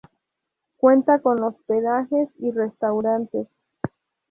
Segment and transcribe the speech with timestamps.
[0.77, 3.47] Cuenta con hospedajes y restaurantes.